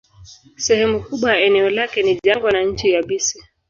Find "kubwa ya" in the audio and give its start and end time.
1.03-1.39